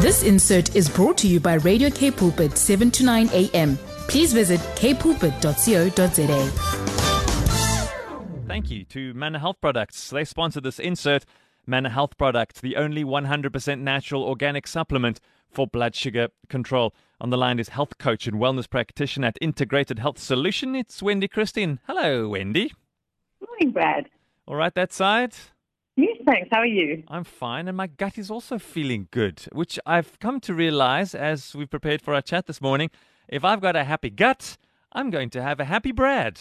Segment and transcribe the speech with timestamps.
[0.00, 3.76] This insert is brought to you by Radio K Pulpit 7 to 9 a.m.
[4.08, 6.50] Please visit kpulpit.co.za.
[8.46, 10.10] Thank you to Manor Health Products.
[10.10, 11.24] They sponsor this insert.
[11.66, 15.20] Manor Health Products, the only 100% natural organic supplement
[15.50, 16.94] for blood sugar control.
[17.20, 20.74] On the line is health coach and wellness practitioner at Integrated Health Solution.
[20.74, 21.80] It's Wendy Christien.
[21.86, 22.72] Hello, Wendy.
[23.46, 24.08] Morning, Brad.
[24.46, 25.34] All right, that side?
[25.98, 26.48] Yes, thanks.
[26.52, 27.02] How are you?
[27.08, 31.56] I'm fine, and my gut is also feeling good, which I've come to realize as
[31.56, 32.92] we prepared for our chat this morning.
[33.26, 34.58] If I've got a happy gut,
[34.92, 36.40] I'm going to have a happy Brad.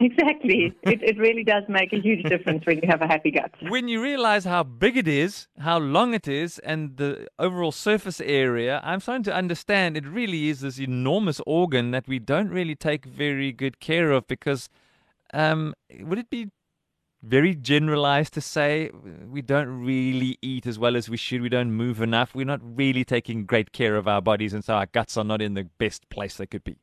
[0.00, 0.72] Exactly.
[0.84, 3.52] it, it really does make a huge difference when you have a happy gut.
[3.68, 8.18] When you realize how big it is, how long it is, and the overall surface
[8.22, 12.76] area, I'm starting to understand it really is this enormous organ that we don't really
[12.76, 14.70] take very good care of because
[15.34, 16.48] um, would it be
[17.22, 18.90] very generalized to say
[19.26, 21.42] we don't really eat as well as we should.
[21.42, 22.34] We don't move enough.
[22.34, 25.42] We're not really taking great care of our bodies, and so our guts are not
[25.42, 26.76] in the best place they could be.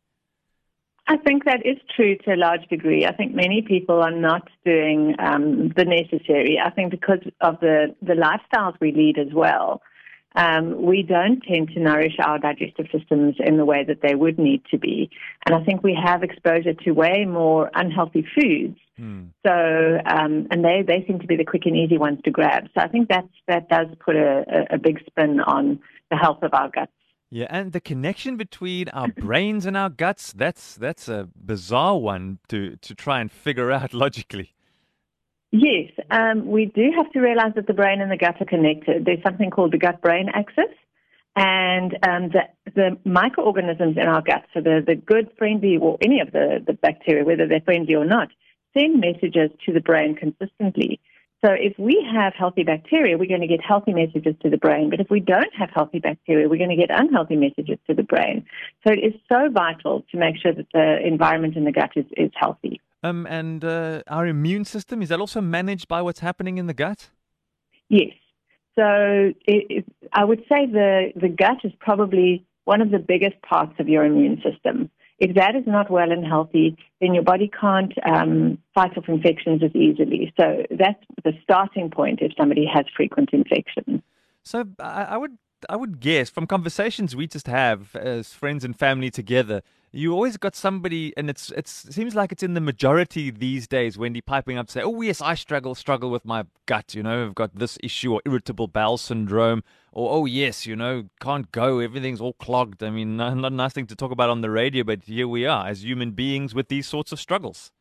[1.09, 3.05] I think that is true to a large degree.
[3.05, 6.59] I think many people are not doing um, the necessary.
[6.63, 9.81] I think because of the, the lifestyles we lead as well,
[10.35, 14.37] um, we don't tend to nourish our digestive systems in the way that they would
[14.37, 15.09] need to be.
[15.45, 18.77] And I think we have exposure to way more unhealthy foods.
[18.99, 19.29] Mm.
[19.45, 22.65] So, um, and they, they seem to be the quick and easy ones to grab.
[22.73, 26.53] So I think that's, that does put a, a big spin on the health of
[26.53, 26.91] our guts.
[27.29, 32.39] Yeah, and the connection between our brains and our guts, that's that's a bizarre one
[32.47, 34.53] to, to try and figure out logically.
[35.51, 39.05] Yes, um, we do have to realize that the brain and the gut are connected.
[39.05, 40.73] There's something called the gut brain axis,
[41.37, 42.41] and um, the,
[42.73, 46.73] the microorganisms in our gut, so the, the good, friendly, or any of the, the
[46.73, 48.29] bacteria, whether they're friendly or not,
[48.77, 50.99] send messages to the brain consistently.
[51.45, 54.89] So if we have healthy bacteria, we're going to get healthy messages to the brain.
[54.89, 58.01] But if we don't have healthy bacteria, we're going to get unhealthy messages to the
[58.01, 58.45] brain.
[58.85, 62.05] So it is so vital to make sure that the environment in the gut is,
[62.17, 62.81] is healthy.
[63.03, 66.73] Um, and uh, our immune system, is that also managed by what's happening in the
[66.73, 67.11] gut?
[67.89, 68.13] Yes.
[68.75, 73.39] So it, it, I would say the, the gut is probably one of the biggest
[73.43, 74.89] parts of your immune system.
[75.19, 79.63] If that is not well and healthy, then your body can't um, fight off infections
[79.63, 80.31] as easily.
[80.39, 84.01] So that's the starting point if somebody has frequent infections.
[84.43, 89.09] So I would I would guess from conversations we just have as friends and family
[89.09, 93.31] together, you always got somebody, and it's it's it seems like it's in the majority
[93.31, 93.97] these days.
[93.97, 96.93] Wendy piping up to say, "Oh yes, I struggle struggle with my gut.
[96.93, 101.05] You know, I've got this issue or irritable bowel syndrome, or oh yes, you know,
[101.21, 101.79] can't go.
[101.79, 102.83] Everything's all clogged.
[102.83, 105.27] I mean, not, not a nice thing to talk about on the radio, but here
[105.27, 107.71] we are as human beings with these sorts of struggles.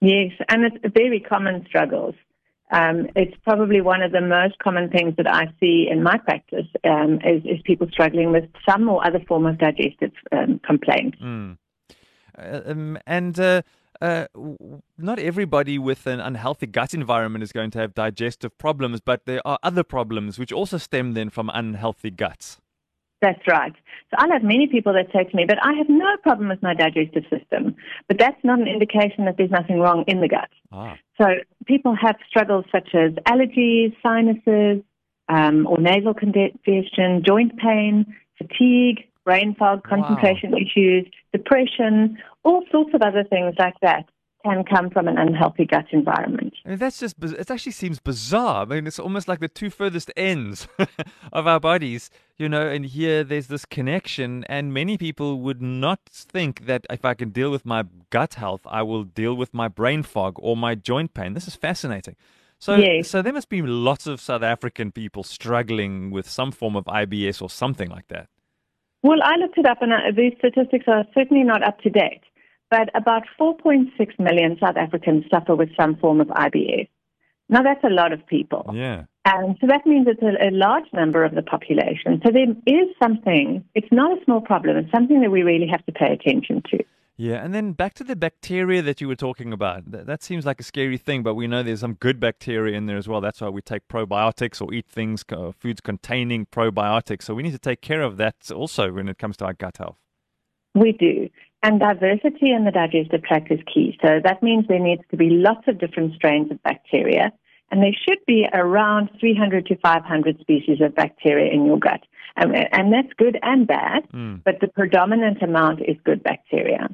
[0.00, 2.14] Yes, and it's very common struggles.
[2.70, 6.66] Um, it's probably one of the most common things that I see in my practice
[6.84, 11.14] um, is, is, people struggling with some or other form of digestive um, complaint.
[11.18, 11.56] Mm.
[12.36, 13.62] Uh, and uh,
[14.00, 14.26] uh,
[14.96, 19.40] not everybody with an unhealthy gut environment is going to have digestive problems, but there
[19.46, 22.60] are other problems which also stem then from unhealthy guts.
[23.20, 23.72] That's right.
[24.10, 26.62] So I'll have many people that say to me, but I have no problem with
[26.62, 27.74] my digestive system.
[28.06, 30.48] But that's not an indication that there's nothing wrong in the gut.
[30.72, 30.96] Ah.
[31.20, 31.26] So
[31.66, 34.84] people have struggles such as allergies, sinuses,
[35.28, 40.58] um, or nasal congestion, joint pain, fatigue, brain fog, concentration wow.
[40.58, 44.08] issues, depression, all sorts of other things like that
[44.44, 46.54] can come from an unhealthy gut environment.
[46.64, 48.62] I mean, that's just, it actually seems bizarre.
[48.62, 50.68] I mean, it's almost like the two furthest ends
[51.32, 54.44] of our bodies, you know, and here there's this connection.
[54.44, 58.60] And many people would not think that if I can deal with my gut health,
[58.66, 61.34] I will deal with my brain fog or my joint pain.
[61.34, 62.14] This is fascinating.
[62.60, 63.08] So, yes.
[63.08, 67.40] so there must be lots of South African people struggling with some form of IBS
[67.40, 68.28] or something like that.
[69.02, 72.22] Well, I looked it up, and uh, these statistics are certainly not up to date
[72.70, 76.88] but about 4.6 million South Africans suffer with some form of IBS.
[77.48, 78.70] Now, that's a lot of people.
[78.74, 79.04] Yeah.
[79.24, 82.20] And so that means it's a, a, large number of the population.
[82.24, 85.84] So there is something, it's not a small problem, it's something that we really have
[85.86, 86.84] to pay attention to.
[87.20, 89.90] Yeah, and then back to the bacteria that you were talking about.
[89.90, 92.86] That, that, seems like a scary thing, but we know there's some good bacteria in
[92.86, 93.20] there as well.
[93.20, 97.24] That's why we take probiotics or eat things, uh, foods containing probiotics.
[97.24, 99.78] So we need to take care of that also when it comes to our gut
[99.78, 99.96] health.
[100.76, 101.28] We do.
[101.62, 103.98] And diversity in the digestive tract is key.
[104.00, 107.32] So that means there needs to be lots of different strains of bacteria,
[107.70, 112.00] and there should be around 300 to 500 species of bacteria in your gut.
[112.36, 114.42] And, and that's good and bad, mm.
[114.44, 116.88] but the predominant amount is good bacteria.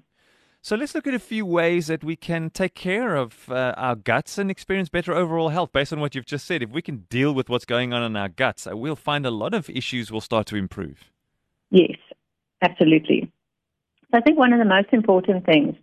[0.62, 3.94] So let's look at a few ways that we can take care of uh, our
[3.94, 6.62] guts and experience better overall health based on what you've just said.
[6.62, 9.30] If we can deal with what's going on in our guts, uh, we'll find a
[9.30, 11.12] lot of issues will start to improve.
[11.70, 11.98] Yes,
[12.62, 13.30] absolutely.
[14.14, 15.74] So I think one of the most important things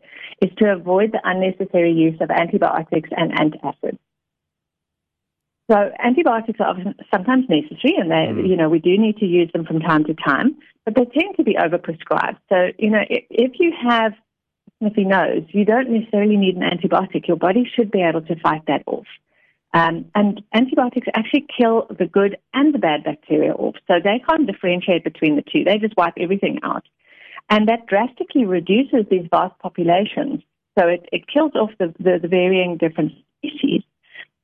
[0.41, 3.97] is to avoid the unnecessary use of antibiotics and antacids.
[5.69, 6.75] So antibiotics are
[7.13, 8.47] sometimes necessary, and they, mm.
[8.47, 10.55] you know, we do need to use them from time to time,
[10.85, 12.37] but they tend to be overprescribed.
[12.47, 14.13] So, you know, if, if you have
[14.79, 17.27] sniffy nose, you don't necessarily need an antibiotic.
[17.27, 19.07] Your body should be able to fight that off.
[19.73, 23.75] Um, and antibiotics actually kill the good and the bad bacteria off.
[23.87, 25.65] So they can't differentiate between the two.
[25.65, 26.85] They just wipe everything out.
[27.51, 30.41] And that drastically reduces these vast populations.
[30.79, 33.83] So it, it kills off the, the, the varying different species.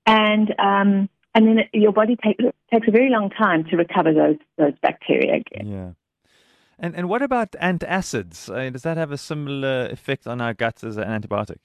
[0.05, 2.37] And, um, and then it, your body take,
[2.71, 5.67] takes a very long time to recover those, those bacteria again.
[5.67, 5.91] Yeah.
[6.79, 8.53] And and what about antacids?
[8.53, 11.57] Uh, does that have a similar effect on our guts as an antibiotic?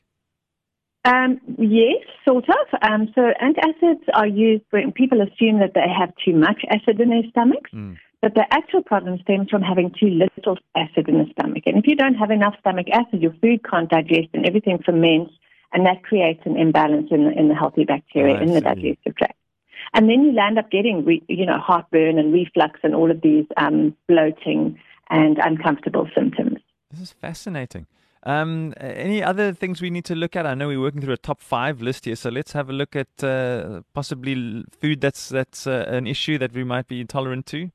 [1.05, 2.67] Um, yes, sort of.
[2.89, 7.11] Um, so antacids are used when people assume that they have too much acid in
[7.11, 7.99] their stomachs, mm.
[8.23, 11.65] But the actual problem stems from having too little acid in the stomach.
[11.67, 15.35] And if you don't have enough stomach acid, your food can't digest and everything ferments,
[15.73, 19.17] and that creates an imbalance in the, in the healthy bacteria oh, in the digestive
[19.17, 19.37] tract.
[19.93, 23.21] And then you land up getting, re, you know, heartburn and reflux and all of
[23.23, 24.79] these um, bloating
[25.11, 26.59] and uncomfortable symptoms.
[26.93, 27.87] This is fascinating.
[28.23, 30.47] Um, any other things we need to look at?
[30.47, 32.95] I know we're working through a top five list here, so let's have a look
[32.95, 37.71] at uh, possibly food that's that's uh, an issue that we might be intolerant to.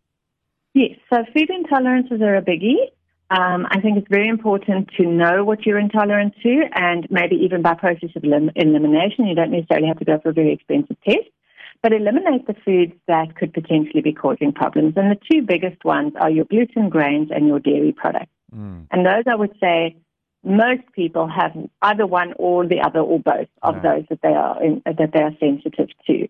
[0.77, 2.91] Yes, so food intolerances are a biggie.
[3.29, 7.62] Um, I think it's very important to know what you're intolerant to, and maybe even
[7.62, 10.97] by process of elim- elimination, you don't necessarily have to go for a very expensive
[11.03, 11.27] test
[11.83, 14.94] but eliminate the foods that could potentially be causing problems.
[14.97, 18.31] And the two biggest ones are your gluten, grains, and your dairy products.
[18.56, 18.88] Mm.
[18.91, 19.95] And those, I would say,
[20.44, 21.51] most people have
[21.81, 23.83] either one or the other or both of right.
[23.83, 26.27] those that they are in, that they are sensitive to.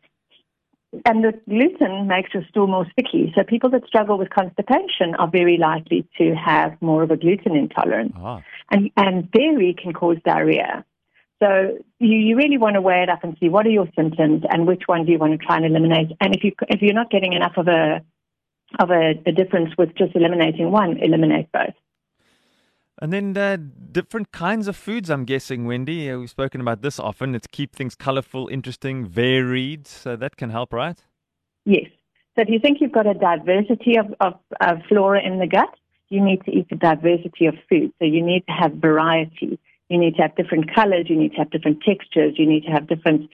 [1.06, 3.34] And the gluten makes your stool more sticky.
[3.36, 7.56] So people that struggle with constipation are very likely to have more of a gluten
[7.56, 8.14] intolerance.
[8.18, 8.42] Ah.
[8.72, 10.86] And, and dairy can cause diarrhea.
[11.40, 14.44] So you, you really want to weigh it up and see what are your symptoms
[14.50, 16.12] and which one do you want to try and eliminate.
[16.20, 18.02] And if you if you're not getting enough of a
[18.80, 21.76] of a, a difference with just eliminating one, eliminate both.
[23.00, 23.58] And then uh,
[23.92, 26.10] different kinds of foods, I'm guessing, Wendy.
[26.10, 27.36] Uh, we've spoken about this often.
[27.36, 29.86] It's keep things colorful, interesting, varied.
[29.88, 30.98] So that can help, right?
[31.66, 31.86] Yes.
[32.36, 35.74] So if you think you've got a diversity of, of, of flora in the gut,
[36.10, 37.92] you need to eat a diversity of food.
[38.00, 39.60] So you need to have variety.
[39.90, 41.06] You need to have different colors.
[41.08, 42.34] You need to have different textures.
[42.38, 43.30] You need to have different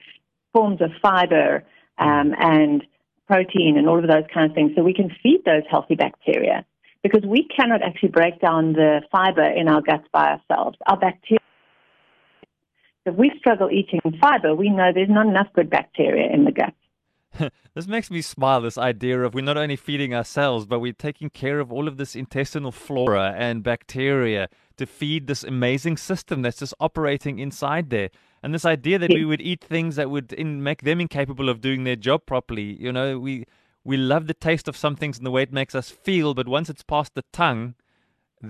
[0.52, 1.64] forms of fiber
[1.98, 2.84] um, and
[3.26, 4.72] protein and all of those kind of things.
[4.76, 6.66] So we can feed those healthy bacteria
[7.04, 10.78] because we cannot actually break down the fiber in our guts by ourselves.
[10.86, 11.38] Our bacteria.
[13.04, 16.72] If we struggle eating fiber, we know there's not enough good bacteria in the gut.
[17.74, 21.28] this makes me smile this idea of we're not only feeding ourselves, but we're taking
[21.28, 24.48] care of all of this intestinal flora and bacteria
[24.78, 28.08] to feed this amazing system that's just operating inside there.
[28.42, 31.60] And this idea that we would eat things that would in, make them incapable of
[31.60, 33.44] doing their job properly, you know, we
[33.84, 36.48] we love the taste of some things and the way it makes us feel, but
[36.48, 37.74] once it's past the tongue,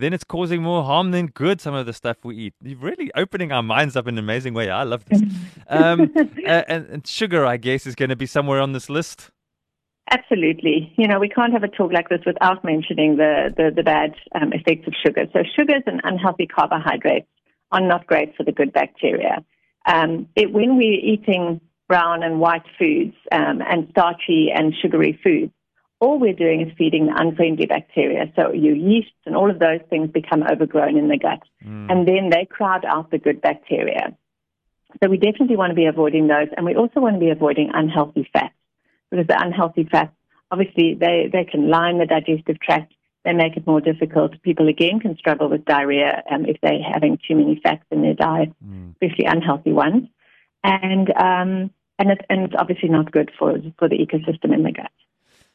[0.01, 1.61] then it's causing more harm than good.
[1.61, 2.55] Some of the stuff we eat.
[2.63, 4.71] You're really opening our minds up in an amazing way.
[4.71, 5.23] I love this.
[5.69, 9.31] um, uh, and, and, sugar, I guess, is going to be somewhere on this list.
[10.11, 10.93] Absolutely.
[10.97, 14.15] You know, we can't have a talk like this without mentioning the, the, the bad
[14.35, 15.27] um, effects of sugar.
[15.33, 17.29] So sugars and unhealthy carbohydrates
[17.73, 19.45] are not great for the good bacteria.
[19.87, 25.53] Um, it, when we're eating brown and white foods um, and starchy and sugary foods,
[26.01, 28.33] all we're doing is feeding the unfriendly bacteria.
[28.37, 31.43] So your yeasts and all of those things become overgrown in the gut.
[31.65, 31.91] Mm.
[31.91, 34.17] And then they crowd out the good bacteria.
[35.03, 36.49] So we definitely want to be avoiding those.
[36.57, 38.55] And we also want to be avoiding unhealthy fats
[39.11, 40.13] because the unhealthy fats,
[40.51, 42.93] obviously, they, they can line the digestive tract.
[43.25, 44.41] They make it more difficult.
[44.43, 48.15] People, again, can struggle with diarrhea um, if they're having too many fats in their
[48.15, 48.93] diet, mm.
[48.93, 50.09] especially unhealthy ones.
[50.65, 54.73] And, um, and, it, and it's obviously not good for, for the ecosystem in the
[54.73, 54.91] gut.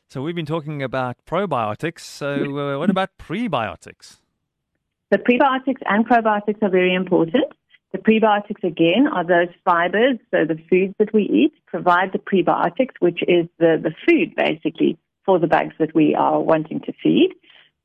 [0.07, 1.99] So we've been talking about probiotics.
[1.99, 4.17] So uh, what about prebiotics?
[5.11, 7.45] The prebiotics and probiotics are very important.
[7.91, 12.93] The prebiotics, again, are those fibers, so the foods that we eat provide the prebiotics,
[12.99, 17.31] which is the, the food basically for the bugs that we are wanting to feed.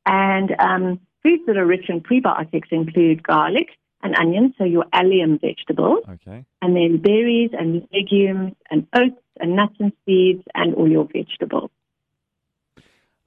[0.05, 3.69] And um, foods that are rich in prebiotics include garlic
[4.05, 6.05] and onions, so your allium vegetables.
[6.09, 6.45] Okay.
[6.63, 11.71] And then berries and legumes and oats and nuts and seeds and all your vegetables.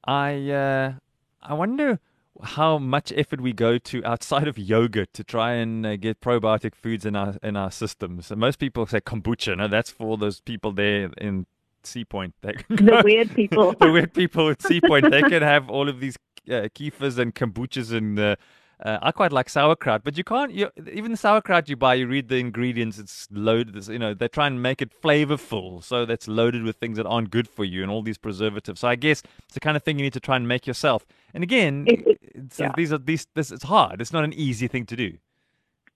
[0.05, 0.93] I uh,
[1.41, 1.99] I wonder
[2.43, 6.75] how much effort we go to outside of yogurt to try and uh, get probiotic
[6.75, 8.31] foods in our in our systems.
[8.31, 9.57] And most people say kombucha.
[9.57, 11.47] No, that's for those people there in
[11.83, 12.35] Sea Point.
[12.41, 13.73] the weird people.
[13.79, 15.09] the weird people at Sea Point.
[15.09, 16.17] They can have all of these
[16.47, 18.19] uh, kefirs and kombuchas and.
[18.19, 18.35] Uh,
[18.83, 20.51] uh, I quite like sauerkraut, but you can't.
[20.51, 22.99] You, even the sauerkraut you buy, you read the ingredients.
[22.99, 23.87] It's loaded.
[23.87, 27.31] You know, they try and make it flavorful, so that's loaded with things that aren't
[27.31, 28.81] good for you and all these preservatives.
[28.81, 31.07] So I guess it's the kind of thing you need to try and make yourself.
[31.33, 32.19] And again, it,
[32.59, 32.71] yeah.
[32.77, 33.25] these are these.
[33.33, 33.99] This it's hard.
[33.99, 35.17] It's not an easy thing to do.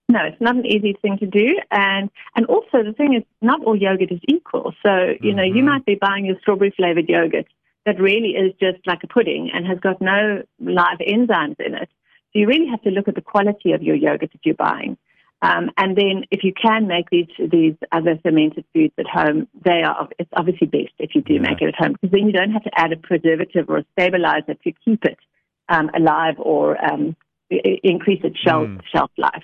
[0.09, 3.63] No, it's not an easy thing to do, and and also the thing is, not
[3.63, 4.73] all yogurt is equal.
[4.81, 5.55] So you know, mm-hmm.
[5.55, 7.45] you might be buying your strawberry flavored yogurt
[7.85, 11.89] that really is just like a pudding and has got no live enzymes in it.
[12.33, 14.97] So you really have to look at the quality of your yogurt that you're buying.
[15.43, 19.81] Um, and then if you can make these these other fermented foods at home, they
[19.81, 21.41] are it's obviously best if you do yeah.
[21.41, 23.85] make it at home because then you don't have to add a preservative or a
[23.93, 25.17] stabilizer to keep it
[25.67, 27.15] um, alive or um,
[27.50, 28.81] increase its shelf mm.
[28.93, 29.43] shelf life.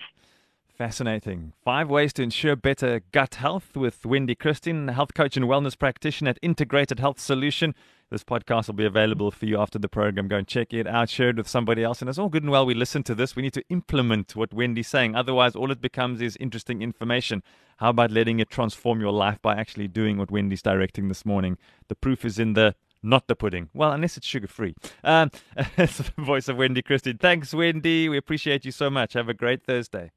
[0.77, 1.53] Fascinating.
[1.65, 6.29] Five ways to ensure better gut health with Wendy Christien, health coach and wellness practitioner
[6.29, 7.73] at Integrated Health Solution.
[8.11, 10.27] This podcast will be available for you after the program.
[10.27, 11.99] Go and check it out, share it with somebody else.
[11.99, 13.35] And it's all good and well we listen to this.
[13.35, 15.15] We need to implement what Wendy's saying.
[15.15, 17.41] Otherwise, all it becomes is interesting information.
[17.77, 21.57] How about letting it transform your life by actually doing what Wendy's directing this morning?
[21.87, 23.69] The proof is in the not the pudding.
[23.73, 24.75] Well, unless it's sugar free.
[25.03, 27.17] Um, the voice of Wendy Christien.
[27.17, 28.09] Thanks, Wendy.
[28.09, 29.13] We appreciate you so much.
[29.13, 30.11] Have a great Thursday.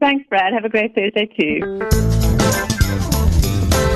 [0.00, 0.52] Thanks, Brad.
[0.54, 1.60] Have a great Thursday too.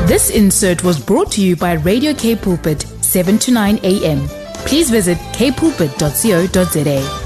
[0.06, 4.28] This insert was brought to you by Radio K Pulpit, 7 to 9 a.m.
[4.66, 7.23] Please visit kpulpit.co.za.